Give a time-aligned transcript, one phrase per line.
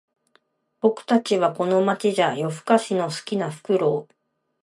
[0.79, 4.13] 僕たちはこの街じゃ夜ふかしの好きなフクロウ